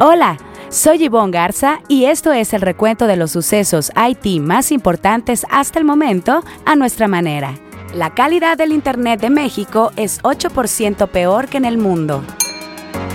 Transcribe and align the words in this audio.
Hola, 0.00 0.36
soy 0.68 0.98
Yvonne 0.98 1.32
Garza 1.32 1.80
y 1.88 2.04
esto 2.04 2.30
es 2.32 2.52
el 2.54 2.60
recuento 2.60 3.08
de 3.08 3.16
los 3.16 3.32
sucesos 3.32 3.90
IT 3.96 4.40
más 4.40 4.70
importantes 4.70 5.44
hasta 5.50 5.80
el 5.80 5.84
momento 5.84 6.44
a 6.64 6.76
nuestra 6.76 7.08
manera. 7.08 7.58
La 7.94 8.14
calidad 8.14 8.56
del 8.56 8.70
Internet 8.70 9.20
de 9.20 9.28
México 9.28 9.90
es 9.96 10.22
8% 10.22 11.08
peor 11.08 11.48
que 11.48 11.56
en 11.56 11.64
el 11.64 11.78
mundo. 11.78 12.22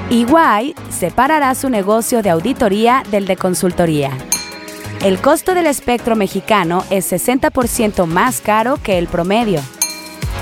EY 0.09 0.75
separará 0.89 1.55
su 1.55 1.69
negocio 1.69 2.21
de 2.21 2.31
auditoría 2.31 3.04
del 3.10 3.28
de 3.28 3.38
consultoría. 3.38 4.12
El 5.06 5.22
costo 5.22 5.54
del 5.54 5.68
espectro 5.68 6.18
mexicano 6.18 6.84
es 6.90 7.10
60% 7.10 8.06
más 8.08 8.42
caro 8.42 8.78
que 8.84 8.97
el 8.97 9.08
promedio. 9.08 9.62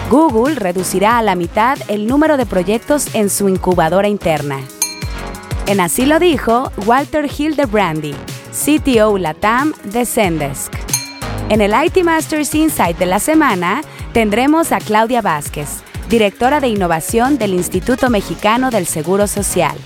Google 0.09 0.55
reducirá 0.55 1.19
a 1.19 1.21
la 1.21 1.35
mitad 1.35 1.77
el 1.87 2.07
número 2.07 2.35
de 2.37 2.47
proyectos 2.47 3.13
en 3.13 3.29
su 3.29 3.47
incubadora 3.47 4.07
interna. 4.07 4.57
En 5.67 5.79
así 5.79 6.05
lo 6.05 6.19
dijo 6.19 6.71
Walter 6.85 7.29
Hildebrandy, 7.31 8.13
CTO 8.51 9.17
Latam 9.17 9.73
de 9.83 10.05
Zendesk. 10.05 10.73
En 11.49 11.61
el 11.61 11.73
IT 11.73 12.03
Masters 12.03 12.53
Insight 12.55 12.97
de 12.97 13.05
la 13.05 13.19
semana 13.19 13.81
tendremos 14.13 14.71
a 14.71 14.79
Claudia 14.79 15.21
Vázquez, 15.21 15.83
directora 16.09 16.59
de 16.59 16.67
innovación 16.67 17.37
del 17.37 17.53
Instituto 17.53 18.09
Mexicano 18.09 18.69
del 18.71 18.85
Seguro 18.85 19.27
Social. 19.27 19.77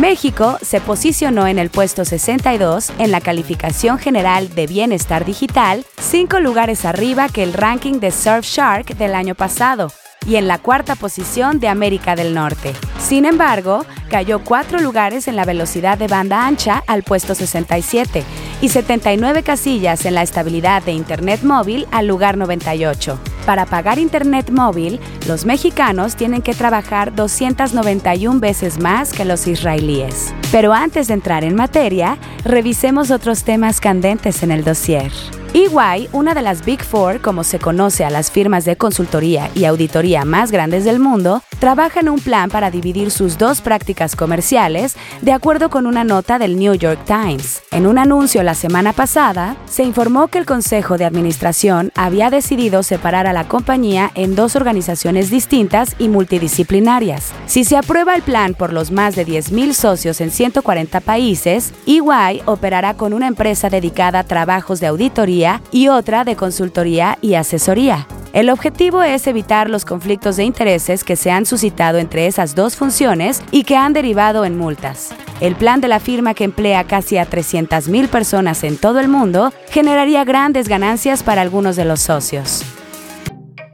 México 0.00 0.58
se 0.62 0.80
posicionó 0.80 1.46
en 1.46 1.58
el 1.58 1.68
puesto 1.68 2.04
62 2.04 2.92
en 2.98 3.10
la 3.10 3.20
calificación 3.20 3.98
general 3.98 4.54
de 4.54 4.66
bienestar 4.66 5.24
digital, 5.24 5.84
cinco 6.00 6.40
lugares 6.40 6.84
arriba 6.84 7.28
que 7.28 7.42
el 7.42 7.52
ranking 7.52 8.00
de 8.00 8.10
Surfshark 8.10 8.96
del 8.96 9.14
año 9.14 9.34
pasado, 9.34 9.92
y 10.26 10.36
en 10.36 10.48
la 10.48 10.58
cuarta 10.58 10.94
posición 10.94 11.60
de 11.60 11.68
América 11.68 12.16
del 12.16 12.34
Norte. 12.34 12.74
Sin 12.98 13.24
embargo, 13.24 13.84
cayó 14.08 14.44
cuatro 14.44 14.80
lugares 14.80 15.28
en 15.28 15.36
la 15.36 15.44
velocidad 15.44 15.98
de 15.98 16.06
banda 16.06 16.46
ancha 16.46 16.82
al 16.86 17.02
puesto 17.02 17.34
67 17.34 18.24
y 18.60 18.68
79 18.68 19.42
casillas 19.42 20.04
en 20.04 20.14
la 20.14 20.22
estabilidad 20.22 20.82
de 20.82 20.92
Internet 20.92 21.42
móvil 21.42 21.86
al 21.90 22.06
lugar 22.06 22.36
98. 22.36 23.18
Para 23.44 23.66
pagar 23.66 23.98
Internet 23.98 24.50
móvil, 24.50 25.00
los 25.26 25.44
mexicanos 25.44 26.14
tienen 26.14 26.42
que 26.42 26.54
trabajar 26.54 27.14
291 27.14 28.38
veces 28.38 28.78
más 28.78 29.12
que 29.12 29.24
los 29.24 29.46
israelíes. 29.46 30.32
Pero 30.52 30.72
antes 30.72 31.08
de 31.08 31.14
entrar 31.14 31.42
en 31.42 31.56
materia, 31.56 32.18
revisemos 32.44 33.10
otros 33.10 33.42
temas 33.42 33.80
candentes 33.80 34.42
en 34.42 34.52
el 34.52 34.62
dossier. 34.62 35.10
EY, 35.54 36.08
una 36.12 36.32
de 36.32 36.40
las 36.40 36.64
Big 36.64 36.82
Four, 36.82 37.20
como 37.20 37.44
se 37.44 37.58
conoce 37.58 38.06
a 38.06 38.10
las 38.10 38.30
firmas 38.30 38.64
de 38.64 38.76
consultoría 38.76 39.50
y 39.54 39.66
auditoría 39.66 40.24
más 40.24 40.50
grandes 40.50 40.86
del 40.86 40.98
mundo, 40.98 41.42
trabaja 41.62 42.00
en 42.00 42.08
un 42.08 42.18
plan 42.18 42.50
para 42.50 42.72
dividir 42.72 43.12
sus 43.12 43.38
dos 43.38 43.60
prácticas 43.60 44.16
comerciales 44.16 44.96
de 45.20 45.30
acuerdo 45.30 45.70
con 45.70 45.86
una 45.86 46.02
nota 46.02 46.40
del 46.40 46.58
New 46.58 46.74
York 46.74 46.98
Times. 47.06 47.62
En 47.70 47.86
un 47.86 47.98
anuncio 47.98 48.42
la 48.42 48.54
semana 48.54 48.92
pasada, 48.92 49.54
se 49.66 49.84
informó 49.84 50.26
que 50.26 50.38
el 50.38 50.44
Consejo 50.44 50.98
de 50.98 51.04
Administración 51.04 51.92
había 51.94 52.30
decidido 52.30 52.82
separar 52.82 53.28
a 53.28 53.32
la 53.32 53.46
compañía 53.46 54.10
en 54.16 54.34
dos 54.34 54.56
organizaciones 54.56 55.30
distintas 55.30 55.94
y 56.00 56.08
multidisciplinarias. 56.08 57.30
Si 57.46 57.62
se 57.62 57.76
aprueba 57.76 58.16
el 58.16 58.22
plan 58.22 58.54
por 58.54 58.72
los 58.72 58.90
más 58.90 59.14
de 59.14 59.24
10.000 59.24 59.72
socios 59.72 60.20
en 60.20 60.32
140 60.32 60.98
países, 60.98 61.72
EY 61.86 62.42
operará 62.44 62.94
con 62.94 63.12
una 63.12 63.28
empresa 63.28 63.70
dedicada 63.70 64.18
a 64.18 64.24
trabajos 64.24 64.80
de 64.80 64.88
auditoría 64.88 65.62
y 65.70 65.86
otra 65.86 66.24
de 66.24 66.34
consultoría 66.34 67.18
y 67.22 67.34
asesoría. 67.34 68.08
El 68.32 68.48
objetivo 68.48 69.02
es 69.02 69.26
evitar 69.26 69.68
los 69.68 69.84
conflictos 69.84 70.36
de 70.36 70.44
intereses 70.44 71.04
que 71.04 71.16
se 71.16 71.30
han 71.30 71.44
suscitado 71.44 71.98
entre 71.98 72.26
esas 72.26 72.54
dos 72.54 72.76
funciones 72.76 73.42
y 73.50 73.64
que 73.64 73.76
han 73.76 73.92
derivado 73.92 74.46
en 74.46 74.56
multas. 74.56 75.14
El 75.40 75.54
plan 75.54 75.82
de 75.82 75.88
la 75.88 76.00
firma 76.00 76.32
que 76.32 76.44
emplea 76.44 76.84
casi 76.84 77.18
a 77.18 77.28
300.000 77.28 78.08
personas 78.08 78.64
en 78.64 78.78
todo 78.78 79.00
el 79.00 79.08
mundo 79.08 79.52
generaría 79.68 80.24
grandes 80.24 80.66
ganancias 80.66 81.22
para 81.22 81.42
algunos 81.42 81.76
de 81.76 81.84
los 81.84 82.00
socios. 82.00 82.64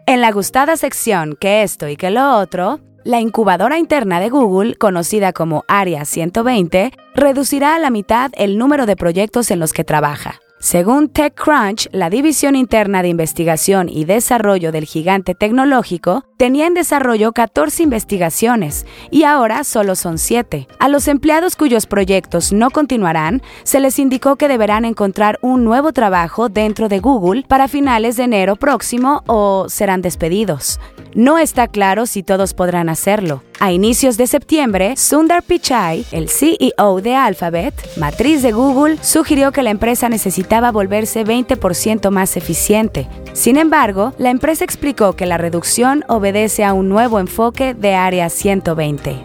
En 0.06 0.20
la 0.20 0.32
gustada 0.32 0.76
sección 0.76 1.36
que 1.40 1.62
esto 1.62 1.86
y 1.86 1.96
que 1.96 2.10
lo 2.10 2.36
otro, 2.38 2.80
la 3.04 3.20
incubadora 3.20 3.78
interna 3.78 4.18
de 4.18 4.28
Google, 4.28 4.74
conocida 4.74 5.32
como 5.32 5.64
Área 5.68 6.04
120, 6.04 6.92
reducirá 7.14 7.76
a 7.76 7.78
la 7.78 7.90
mitad 7.90 8.32
el 8.36 8.58
número 8.58 8.86
de 8.86 8.96
proyectos 8.96 9.52
en 9.52 9.60
los 9.60 9.72
que 9.72 9.84
trabaja. 9.84 10.40
Según 10.60 11.08
TechCrunch, 11.08 11.88
la 11.92 12.10
división 12.10 12.56
interna 12.56 13.02
de 13.02 13.08
investigación 13.08 13.88
y 13.88 14.04
desarrollo 14.04 14.72
del 14.72 14.84
gigante 14.84 15.34
tecnológico 15.34 16.27
tenía 16.38 16.68
en 16.68 16.74
desarrollo 16.74 17.32
14 17.32 17.82
investigaciones 17.82 18.86
y 19.10 19.24
ahora 19.24 19.64
solo 19.64 19.96
son 19.96 20.18
7. 20.18 20.68
A 20.78 20.88
los 20.88 21.08
empleados 21.08 21.56
cuyos 21.56 21.86
proyectos 21.86 22.52
no 22.52 22.70
continuarán, 22.70 23.42
se 23.64 23.80
les 23.80 23.98
indicó 23.98 24.36
que 24.36 24.48
deberán 24.48 24.84
encontrar 24.84 25.38
un 25.42 25.64
nuevo 25.64 25.92
trabajo 25.92 26.48
dentro 26.48 26.88
de 26.88 27.00
Google 27.00 27.44
para 27.46 27.68
finales 27.68 28.16
de 28.16 28.22
enero 28.22 28.54
próximo 28.56 29.24
o 29.26 29.66
serán 29.68 30.00
despedidos. 30.00 30.78
No 31.14 31.38
está 31.38 31.66
claro 31.66 32.06
si 32.06 32.22
todos 32.22 32.54
podrán 32.54 32.88
hacerlo. 32.88 33.42
A 33.60 33.72
inicios 33.72 34.16
de 34.16 34.28
septiembre, 34.28 34.96
Sundar 34.96 35.42
Pichai, 35.42 36.06
el 36.12 36.28
CEO 36.28 37.00
de 37.00 37.16
Alphabet, 37.16 37.74
matriz 37.96 38.42
de 38.42 38.52
Google, 38.52 38.98
sugirió 39.02 39.50
que 39.50 39.64
la 39.64 39.70
empresa 39.70 40.08
necesitaba 40.08 40.70
volverse 40.70 41.24
20% 41.24 42.10
más 42.10 42.36
eficiente. 42.36 43.08
Sin 43.32 43.56
embargo, 43.56 44.12
la 44.18 44.30
empresa 44.30 44.62
explicó 44.62 45.14
que 45.14 45.26
la 45.26 45.38
reducción 45.38 46.04
obedece 46.06 46.27
a 46.28 46.74
un 46.74 46.90
nuevo 46.90 47.20
enfoque 47.20 47.72
de 47.72 47.94
Área 47.94 48.28
120. 48.28 49.16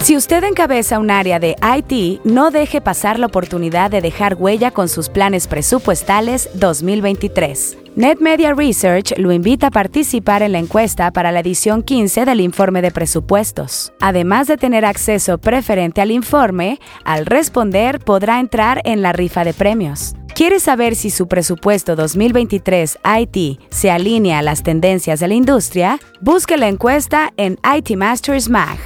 Si 0.00 0.16
usted 0.16 0.44
encabeza 0.44 0.98
un 0.98 1.10
área 1.10 1.38
de 1.38 1.56
IT, 1.60 2.20
no 2.24 2.50
deje 2.50 2.82
pasar 2.82 3.18
la 3.18 3.26
oportunidad 3.26 3.90
de 3.90 4.02
dejar 4.02 4.34
huella 4.34 4.70
con 4.70 4.88
sus 4.88 5.08
planes 5.08 5.46
presupuestales 5.46 6.50
2023. 6.54 7.78
NetMedia 7.96 8.52
Research 8.52 9.16
lo 9.16 9.32
invita 9.32 9.68
a 9.68 9.70
participar 9.70 10.42
en 10.42 10.52
la 10.52 10.58
encuesta 10.58 11.10
para 11.10 11.32
la 11.32 11.40
edición 11.40 11.82
15 11.82 12.26
del 12.26 12.42
informe 12.42 12.82
de 12.82 12.90
presupuestos. 12.90 13.94
Además 13.98 14.46
de 14.46 14.58
tener 14.58 14.84
acceso 14.84 15.38
preferente 15.38 16.02
al 16.02 16.10
informe, 16.10 16.78
al 17.04 17.24
responder 17.24 17.98
podrá 17.98 18.40
entrar 18.40 18.82
en 18.84 19.00
la 19.00 19.14
rifa 19.14 19.42
de 19.42 19.54
premios. 19.54 20.17
¿Quiere 20.38 20.60
saber 20.60 20.94
si 20.94 21.10
su 21.10 21.26
presupuesto 21.26 21.96
2023 21.96 23.00
IT 23.22 23.60
se 23.70 23.90
alinea 23.90 24.38
a 24.38 24.42
las 24.42 24.62
tendencias 24.62 25.18
de 25.18 25.26
la 25.26 25.34
industria? 25.34 25.98
Busque 26.20 26.56
la 26.56 26.68
encuesta 26.68 27.32
en 27.36 27.58
IT 27.76 27.96
Masters 27.96 28.48
Mag. 28.48 28.78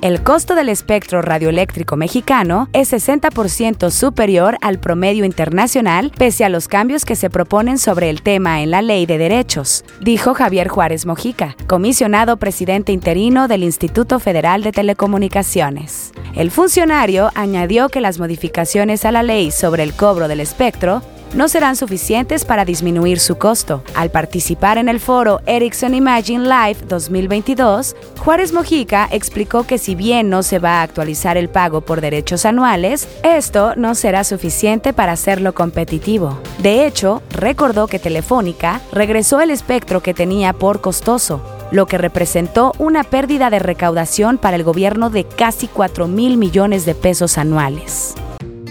El 0.00 0.22
costo 0.22 0.54
del 0.54 0.68
espectro 0.68 1.22
radioeléctrico 1.22 1.96
mexicano 1.96 2.68
es 2.72 2.92
60% 2.92 3.90
superior 3.90 4.58
al 4.60 4.78
promedio 4.78 5.24
internacional 5.24 6.12
pese 6.16 6.44
a 6.44 6.48
los 6.48 6.68
cambios 6.68 7.04
que 7.04 7.16
se 7.16 7.30
proponen 7.30 7.78
sobre 7.78 8.10
el 8.10 8.22
tema 8.22 8.62
en 8.62 8.70
la 8.70 8.82
ley 8.82 9.06
de 9.06 9.18
derechos, 9.18 9.84
dijo 10.00 10.34
Javier 10.34 10.68
Juárez 10.68 11.06
Mojica, 11.06 11.56
comisionado 11.66 12.36
presidente 12.36 12.92
interino 12.92 13.48
del 13.48 13.62
Instituto 13.62 14.18
Federal 14.18 14.62
de 14.62 14.72
Telecomunicaciones. 14.72 16.12
El 16.34 16.50
funcionario 16.50 17.30
añadió 17.34 17.88
que 17.88 18.00
las 18.00 18.18
modificaciones 18.18 19.04
a 19.04 19.12
la 19.12 19.22
ley 19.22 19.50
sobre 19.50 19.82
el 19.84 19.94
cobro 19.94 20.28
del 20.28 20.40
espectro 20.40 21.02
no 21.34 21.48
serán 21.48 21.76
suficientes 21.76 22.44
para 22.44 22.64
disminuir 22.64 23.18
su 23.20 23.36
costo. 23.36 23.82
Al 23.94 24.10
participar 24.10 24.78
en 24.78 24.88
el 24.88 25.00
foro 25.00 25.40
Ericsson 25.46 25.94
Imagine 25.94 26.44
Live 26.44 26.86
2022, 26.88 27.96
Juárez 28.18 28.52
Mojica 28.52 29.08
explicó 29.10 29.64
que 29.64 29.78
si 29.78 29.94
bien 29.94 30.30
no 30.30 30.42
se 30.42 30.58
va 30.58 30.80
a 30.80 30.82
actualizar 30.82 31.36
el 31.36 31.48
pago 31.48 31.80
por 31.80 32.00
derechos 32.00 32.44
anuales, 32.44 33.08
esto 33.22 33.74
no 33.76 33.94
será 33.94 34.24
suficiente 34.24 34.92
para 34.92 35.12
hacerlo 35.12 35.54
competitivo. 35.54 36.38
De 36.58 36.86
hecho, 36.86 37.22
recordó 37.30 37.86
que 37.86 37.98
Telefónica 37.98 38.80
regresó 38.92 39.40
el 39.40 39.50
espectro 39.50 40.02
que 40.02 40.14
tenía 40.14 40.52
por 40.52 40.80
costoso, 40.80 41.42
lo 41.70 41.86
que 41.86 41.98
representó 41.98 42.72
una 42.78 43.02
pérdida 43.02 43.50
de 43.50 43.58
recaudación 43.58 44.38
para 44.38 44.56
el 44.56 44.62
gobierno 44.62 45.10
de 45.10 45.24
casi 45.24 45.66
4 45.66 46.06
mil 46.06 46.36
millones 46.36 46.86
de 46.86 46.94
pesos 46.94 47.38
anuales. 47.38 48.14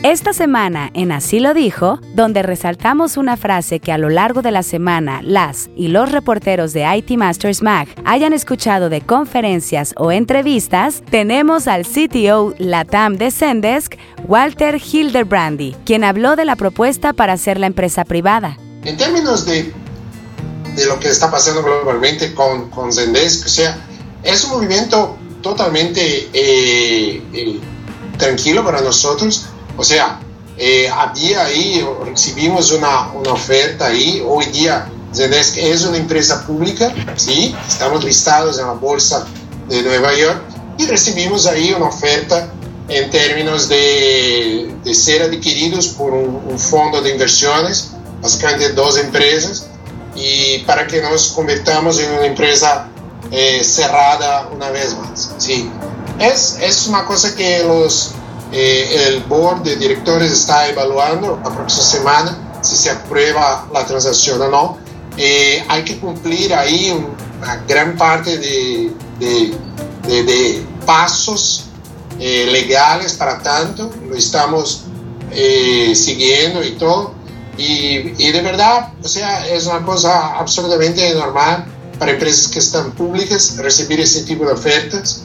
Esta 0.03 0.33
semana 0.33 0.91
en 0.93 1.13
Así 1.13 1.39
lo 1.39 1.53
dijo, 1.53 1.97
donde 2.13 2.43
resaltamos 2.43 3.15
una 3.15 3.37
frase 3.37 3.79
que 3.79 3.93
a 3.93 3.97
lo 3.97 4.09
largo 4.09 4.41
de 4.41 4.51
la 4.51 4.61
semana 4.61 5.21
las 5.23 5.69
y 5.77 5.87
los 5.87 6.11
reporteros 6.11 6.73
de 6.73 6.85
IT 6.93 7.11
Masters 7.11 7.61
Mag 7.61 7.87
hayan 8.03 8.33
escuchado 8.33 8.89
de 8.89 8.99
conferencias 8.99 9.93
o 9.95 10.11
entrevistas, 10.11 11.03
tenemos 11.09 11.69
al 11.69 11.85
CTO 11.85 12.53
Latam 12.57 13.15
de 13.15 13.31
Zendesk, 13.31 13.95
Walter 14.27 14.75
Hildebrandi, 14.75 15.73
quien 15.85 16.03
habló 16.03 16.35
de 16.35 16.43
la 16.43 16.57
propuesta 16.57 17.13
para 17.13 17.31
hacer 17.31 17.57
la 17.57 17.67
empresa 17.67 18.03
privada. 18.03 18.57
En 18.83 18.97
términos 18.97 19.45
de, 19.45 19.71
de 20.75 20.85
lo 20.85 20.99
que 20.99 21.07
está 21.07 21.31
pasando 21.31 21.63
globalmente 21.63 22.33
con, 22.33 22.69
con 22.71 22.91
Zendesk, 22.91 23.45
o 23.45 23.49
sea, 23.49 23.77
es 24.21 24.43
un 24.43 24.51
movimiento 24.51 25.15
totalmente 25.41 26.29
eh, 26.33 27.21
eh, 27.31 27.59
tranquilo 28.17 28.65
para 28.65 28.81
nosotros 28.81 29.47
o 29.77 29.83
sea, 29.83 30.19
eh, 30.57 30.87
había 30.89 31.45
ahí, 31.45 31.85
recibimos 32.05 32.71
una, 32.71 33.11
una, 33.13 33.33
oferta 33.33 33.87
ahí, 33.87 34.23
hoy 34.25 34.45
día 34.47 34.87
Zendesk 35.13 35.57
es 35.57 35.83
una 35.85 35.97
empresa 35.97 36.45
pública, 36.45 36.93
¿sí? 37.15 37.55
estamos 37.67 38.03
listados 38.03 38.59
en 38.59 38.67
la 38.67 38.73
bolsa 38.73 39.25
de 39.67 39.81
Nueva 39.81 40.13
York 40.15 40.41
y 40.77 40.85
recibimos 40.85 41.45
ahí 41.47 41.71
una 41.71 41.85
oferta 41.85 42.51
en 42.87 43.09
términos 43.09 43.69
de, 43.69 44.75
de 44.83 44.93
ser 44.93 45.21
adquiridos 45.23 45.87
por 45.87 46.13
un, 46.13 46.59
fondo 46.59 47.01
de 47.01 47.11
inversiones, 47.11 47.91
básicamente 48.21 48.73
dos 48.73 48.97
empresas, 48.97 49.67
y 50.15 50.59
para 50.59 50.85
que 50.85 51.01
nos 51.01 51.29
convirtamos 51.29 51.99
en 51.99 52.11
una 52.11 52.25
empresa 52.25 52.87
eh, 53.31 53.63
cerrada 53.63 54.49
una 54.53 54.69
vez 54.69 54.95
más. 54.97 55.31
Sí. 55.37 55.69
Es, 56.19 56.57
es 56.61 56.87
una 56.87 57.05
cosa 57.05 57.35
que 57.35 57.63
los, 57.63 58.11
eh, 58.53 59.07
el 59.07 59.23
board 59.23 59.63
de 59.63 59.75
directores 59.75 60.31
está 60.31 60.69
evaluando 60.69 61.39
la 61.43 61.51
próxima 61.53 61.83
semana, 61.83 62.59
si 62.61 62.75
se 62.75 62.91
aprueba 62.91 63.67
la 63.73 63.85
transacción 63.85 64.41
o 64.41 64.47
no. 64.47 64.77
Eh, 65.17 65.63
hay 65.67 65.83
que 65.83 65.99
cumplir 65.99 66.53
ahí 66.53 66.91
una 67.41 67.57
gran 67.67 67.97
parte 67.97 68.37
de, 68.37 68.91
de, 69.19 69.53
de, 70.07 70.23
de 70.23 70.65
pasos 70.85 71.65
eh, 72.19 72.47
legales 72.51 73.13
para 73.13 73.41
tanto, 73.41 73.91
lo 74.07 74.15
estamos 74.15 74.83
eh, 75.31 75.93
siguiendo 75.95 76.63
y 76.63 76.71
todo. 76.71 77.13
Y, 77.57 78.13
y, 78.17 78.31
de 78.31 78.41
verdad, 78.41 78.93
o 79.03 79.07
sea, 79.07 79.47
es 79.47 79.65
una 79.67 79.83
cosa 79.85 80.37
absolutamente 80.37 81.13
normal 81.13 81.65
para 81.99 82.11
empresas 82.11 82.47
que 82.47 82.59
están 82.59 82.91
públicas 82.91 83.55
recibir 83.57 83.99
ese 83.99 84.23
tipo 84.23 84.45
de 84.45 84.53
ofertas. 84.53 85.23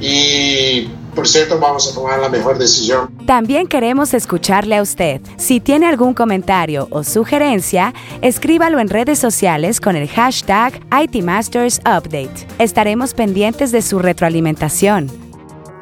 Y 0.00 0.90
por 1.14 1.28
cierto, 1.28 1.58
vamos 1.58 1.90
a 1.90 1.94
tomar 1.94 2.18
la 2.18 2.28
mejor 2.28 2.58
decisión. 2.58 3.10
También 3.26 3.66
queremos 3.66 4.14
escucharle 4.14 4.76
a 4.76 4.82
usted. 4.82 5.20
Si 5.36 5.60
tiene 5.60 5.86
algún 5.86 6.14
comentario 6.14 6.88
o 6.90 7.04
sugerencia, 7.04 7.94
escríbalo 8.22 8.78
en 8.78 8.88
redes 8.88 9.18
sociales 9.18 9.80
con 9.80 9.96
el 9.96 10.08
hashtag 10.08 10.80
ITMastersUpdate. 10.90 12.46
Estaremos 12.58 13.14
pendientes 13.14 13.72
de 13.72 13.82
su 13.82 13.98
retroalimentación. 13.98 15.10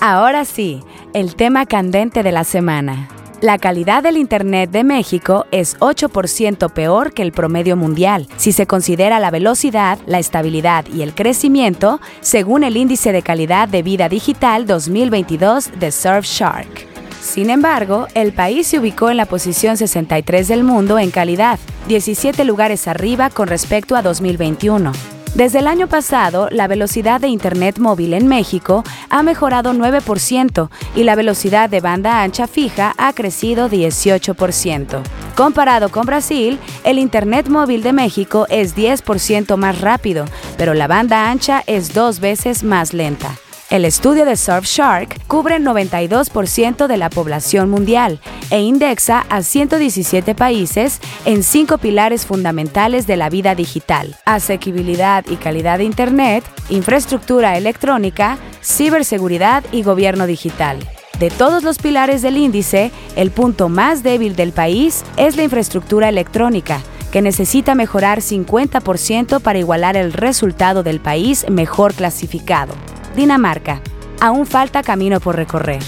Ahora 0.01 0.45
sí, 0.45 0.81
el 1.13 1.35
tema 1.35 1.67
candente 1.67 2.23
de 2.23 2.33
la 2.33 2.45
semana. 2.45 3.09
La 3.40 3.56
calidad 3.56 4.02
del 4.02 4.17
Internet 4.17 4.70
de 4.73 4.82
México 4.82 5.46
es 5.52 5.79
8% 5.79 6.73
peor 6.73 7.12
que 7.12 7.23
el 7.23 7.31
promedio 7.31 7.76
mundial, 7.76 8.26
si 8.37 8.50
se 8.50 8.67
considera 8.67 9.20
la 9.20 9.31
velocidad, 9.31 10.00
la 10.06 10.19
estabilidad 10.19 10.87
y 10.93 11.02
el 11.02 11.14
crecimiento, 11.14 12.00
según 12.20 12.64
el 12.64 12.76
Índice 12.76 13.12
de 13.12 13.23
Calidad 13.23 13.69
de 13.69 13.85
Vida 13.85 14.08
Digital 14.08 14.67
2022 14.67 15.70
de 15.79 15.93
Surfshark. 15.93 16.88
Sin 17.20 17.50
embargo, 17.50 18.08
el 18.14 18.32
país 18.32 18.67
se 18.67 18.81
ubicó 18.81 19.08
en 19.08 19.17
la 19.17 19.26
posición 19.26 19.76
63 19.76 20.49
del 20.49 20.64
mundo 20.64 20.99
en 20.99 21.12
calidad, 21.12 21.61
17 21.87 22.43
lugares 22.43 22.88
arriba 22.88 23.31
con 23.31 23.46
respecto 23.46 23.94
a 23.94 24.02
2021. 24.02 25.18
Desde 25.35 25.61
el 25.61 25.67
año 25.69 25.87
pasado, 25.87 26.49
la 26.51 26.67
velocidad 26.67 27.21
de 27.21 27.29
Internet 27.29 27.79
móvil 27.79 28.15
en 28.15 28.27
México 28.27 28.83
ha 29.09 29.23
mejorado 29.23 29.73
9% 29.73 30.69
y 30.97 31.05
la 31.05 31.15
velocidad 31.15 31.71
de 31.71 31.81
banda 31.81 32.23
ancha 32.23 32.47
fija 32.47 32.95
ha 32.99 33.13
crecido 33.13 33.69
18%. 33.69 35.03
Comparado 35.37 35.91
con 35.91 36.07
Brasil, 36.07 36.59
el 36.83 36.99
Internet 36.99 37.49
móvil 37.49 37.83
de 37.83 37.93
México 37.93 38.47
es 38.51 38.77
10% 38.77 39.57
más 39.57 39.81
rápido, 39.81 40.25
pero 40.57 40.75
la 40.75 40.89
banda 40.89 41.31
ancha 41.31 41.63
es 41.67 41.95
dos 41.95 42.19
veces 42.19 42.65
más 42.65 42.93
lenta. 42.93 43.37
El 43.70 43.85
estudio 43.85 44.25
de 44.25 44.37
Surfshark 44.37 45.26
cubre 45.26 45.56
el 45.56 45.65
92% 45.65 46.87
de 46.87 46.97
la 46.97 47.11
población 47.11 47.69
mundial 47.69 48.19
e 48.50 48.62
indexa 48.62 49.26
a 49.29 49.43
117 49.43 50.35
países 50.35 51.00
en 51.26 51.43
cinco 51.43 51.76
pilares 51.76 52.25
fundamentales 52.25 53.06
de 53.06 53.19
la 53.19 53.29
vida 53.29 53.55
digital, 53.55 54.17
asequibilidad 54.25 55.23
y 55.29 55.37
calidad 55.37 55.76
de 55.76 55.85
Internet, 55.85 56.44
infraestructura 56.70 57.59
electrónica, 57.59 58.38
ciberseguridad 58.65 59.62
y 59.70 59.82
gobierno 59.82 60.26
digital. 60.26 60.79
De 61.19 61.29
todos 61.29 61.62
los 61.62 61.76
pilares 61.76 62.23
del 62.23 62.38
índice, 62.38 62.91
el 63.17 63.31
punto 63.31 63.69
más 63.69 64.03
débil 64.03 64.35
del 64.35 64.53
país 64.53 65.05
es 65.19 65.37
la 65.37 65.43
infraestructura 65.43 66.09
electrónica, 66.09 66.81
que 67.12 67.20
necesita 67.20 67.75
mejorar 67.75 68.20
50% 68.20 69.41
para 69.41 69.59
igualar 69.59 69.99
el 69.99 70.15
resultado 70.15 70.82
del 70.82 71.00
país 71.00 71.44
mejor 71.50 71.93
clasificado. 71.93 72.73
Dinamarca. 73.19 73.82
Aún 74.20 74.47
falta 74.47 74.85
camino 74.85 75.19
por 75.19 75.35
recorrer. 75.35 75.82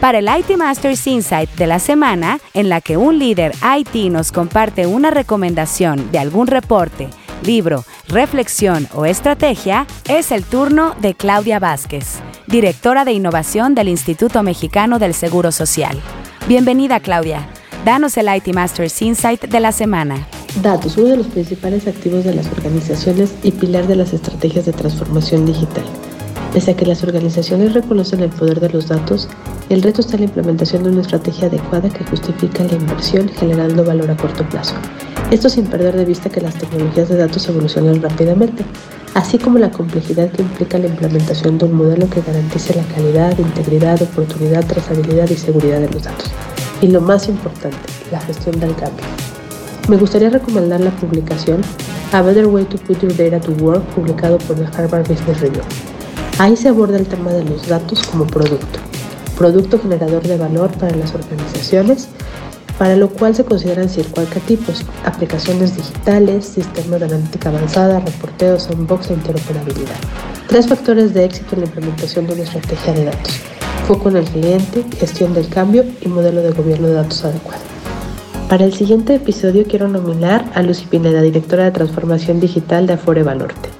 Para 0.00 0.18
el 0.18 0.28
IT 0.28 0.56
Masters 0.56 1.06
Insight 1.06 1.48
de 1.50 1.68
la 1.68 1.78
semana, 1.78 2.40
en 2.54 2.68
la 2.68 2.80
que 2.80 2.96
un 2.96 3.20
líder 3.20 3.52
IT 3.78 4.10
nos 4.10 4.32
comparte 4.32 4.86
una 4.86 5.12
recomendación 5.12 6.10
de 6.10 6.18
algún 6.18 6.48
reporte, 6.48 7.08
libro, 7.44 7.84
reflexión 8.08 8.88
o 8.94 9.06
estrategia, 9.06 9.86
es 10.08 10.32
el 10.32 10.42
turno 10.42 10.96
de 11.00 11.14
Claudia 11.14 11.60
Vázquez, 11.60 12.18
directora 12.48 13.04
de 13.04 13.12
innovación 13.12 13.76
del 13.76 13.88
Instituto 13.88 14.42
Mexicano 14.42 14.98
del 14.98 15.14
Seguro 15.14 15.52
Social. 15.52 16.00
Bienvenida, 16.48 16.98
Claudia. 16.98 17.48
Danos 17.84 18.16
el 18.16 18.26
IT 18.34 18.52
Masters 18.52 19.00
Insight 19.02 19.44
de 19.44 19.60
la 19.60 19.70
semana. 19.70 20.26
Datos, 20.60 20.98
uno 20.98 21.08
de 21.08 21.16
los 21.16 21.28
principales 21.28 21.86
activos 21.86 22.24
de 22.24 22.34
las 22.34 22.46
organizaciones 22.52 23.32
y 23.42 23.52
pilar 23.52 23.86
de 23.86 23.96
las 23.96 24.12
estrategias 24.12 24.66
de 24.66 24.72
transformación 24.72 25.46
digital. 25.46 25.84
Pese 26.52 26.72
a 26.72 26.76
que 26.76 26.84
las 26.84 27.02
organizaciones 27.02 27.72
reconocen 27.72 28.20
el 28.20 28.28
poder 28.28 28.60
de 28.60 28.68
los 28.68 28.88
datos, 28.88 29.28
el 29.70 29.80
reto 29.80 30.02
está 30.02 30.16
en 30.16 30.20
la 30.20 30.26
implementación 30.26 30.82
de 30.82 30.90
una 30.90 31.00
estrategia 31.00 31.48
adecuada 31.48 31.88
que 31.88 32.04
justifica 32.04 32.64
la 32.64 32.74
inversión 32.74 33.30
generando 33.30 33.82
valor 33.82 34.10
a 34.10 34.16
corto 34.16 34.46
plazo. 34.50 34.74
Esto 35.30 35.48
sin 35.48 35.64
perder 35.64 35.96
de 35.96 36.04
vista 36.04 36.28
que 36.28 36.42
las 36.42 36.54
tecnologías 36.54 37.08
de 37.08 37.16
datos 37.16 37.48
evolucionan 37.48 38.02
rápidamente, 38.02 38.62
así 39.14 39.38
como 39.38 39.58
la 39.58 39.70
complejidad 39.70 40.30
que 40.30 40.42
implica 40.42 40.76
la 40.78 40.88
implementación 40.88 41.56
de 41.56 41.64
un 41.64 41.72
modelo 41.72 42.10
que 42.10 42.20
garantice 42.20 42.74
la 42.74 42.84
calidad, 42.94 43.38
integridad, 43.38 44.02
oportunidad, 44.02 44.66
trazabilidad 44.66 45.30
y 45.30 45.36
seguridad 45.36 45.80
de 45.80 45.88
los 45.88 46.02
datos. 46.02 46.30
Y 46.82 46.88
lo 46.88 47.00
más 47.00 47.26
importante, 47.28 47.78
la 48.10 48.20
gestión 48.20 48.60
del 48.60 48.76
cambio. 48.76 49.06
Me 49.88 49.96
gustaría 49.96 50.30
recomendar 50.30 50.80
la 50.80 50.92
publicación 50.92 51.60
A 52.12 52.22
Better 52.22 52.46
Way 52.46 52.66
to 52.66 52.78
Put 52.78 53.00
Your 53.00 53.16
Data 53.16 53.40
to 53.40 53.52
Work, 53.62 53.82
publicado 53.94 54.38
por 54.38 54.56
el 54.56 54.66
Harvard 54.66 55.08
Business 55.08 55.40
Review. 55.40 55.62
Ahí 56.38 56.56
se 56.56 56.68
aborda 56.68 56.98
el 56.98 57.06
tema 57.06 57.32
de 57.32 57.44
los 57.44 57.66
datos 57.66 58.06
como 58.06 58.24
producto, 58.26 58.78
producto 59.36 59.80
generador 59.80 60.22
de 60.22 60.38
valor 60.38 60.70
para 60.78 60.96
las 60.96 61.12
organizaciones, 61.14 62.08
para 62.78 62.96
lo 62.96 63.10
cual 63.10 63.34
se 63.34 63.44
consideran 63.44 63.88
cinco 63.88 64.20
arquetipos, 64.20 64.84
aplicaciones 65.04 65.76
digitales, 65.76 66.46
sistemas 66.46 67.00
de 67.00 67.06
analítica 67.06 67.48
avanzada, 67.48 67.98
reporteo, 68.00 68.60
sandbox 68.60 69.10
e 69.10 69.14
interoperabilidad. 69.14 69.96
Tres 70.46 70.68
factores 70.68 71.12
de 71.12 71.24
éxito 71.24 71.56
en 71.56 71.62
la 71.62 71.66
implementación 71.66 72.28
de 72.28 72.34
una 72.34 72.42
estrategia 72.44 72.92
de 72.92 73.04
datos. 73.06 73.34
Foco 73.88 74.10
en 74.10 74.16
el 74.18 74.24
cliente, 74.24 74.84
gestión 74.96 75.34
del 75.34 75.48
cambio 75.48 75.84
y 76.00 76.08
modelo 76.08 76.40
de 76.40 76.52
gobierno 76.52 76.86
de 76.86 76.94
datos 76.94 77.24
adecuado. 77.24 77.71
Para 78.52 78.66
el 78.66 78.74
siguiente 78.74 79.14
episodio 79.14 79.64
quiero 79.66 79.88
nominar 79.88 80.44
a 80.54 80.60
Lucy 80.60 80.84
Pineda, 80.84 81.22
directora 81.22 81.64
de 81.64 81.70
transformación 81.70 82.38
digital 82.38 82.86
de 82.86 82.92
Afore 82.92 83.22
Banorte. 83.22 83.70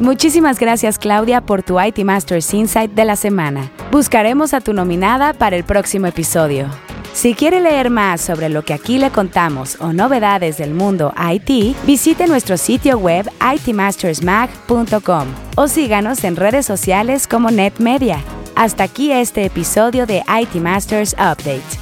Muchísimas 0.00 0.58
gracias 0.58 0.98
Claudia 0.98 1.40
por 1.40 1.62
tu 1.62 1.80
IT 1.80 2.00
Masters 2.00 2.52
Insight 2.52 2.90
de 2.94 3.04
la 3.04 3.14
semana. 3.14 3.70
Buscaremos 3.92 4.54
a 4.54 4.60
tu 4.60 4.72
nominada 4.72 5.34
para 5.34 5.54
el 5.54 5.62
próximo 5.62 6.08
episodio. 6.08 6.66
Si 7.12 7.34
quiere 7.34 7.60
leer 7.60 7.90
más 7.90 8.20
sobre 8.20 8.48
lo 8.48 8.64
que 8.64 8.74
aquí 8.74 8.98
le 8.98 9.10
contamos 9.10 9.80
o 9.80 9.92
novedades 9.92 10.58
del 10.58 10.74
mundo 10.74 11.14
IT, 11.16 11.76
visite 11.86 12.26
nuestro 12.26 12.56
sitio 12.56 12.98
web 12.98 13.30
itmastersmag.com 13.54 15.28
o 15.54 15.68
síganos 15.68 16.24
en 16.24 16.34
redes 16.34 16.66
sociales 16.66 17.28
como 17.28 17.52
NetMedia. 17.52 18.18
Hasta 18.56 18.82
aquí 18.82 19.12
este 19.12 19.44
episodio 19.44 20.06
de 20.06 20.24
IT 20.28 20.56
Masters 20.56 21.12
Update 21.12 21.81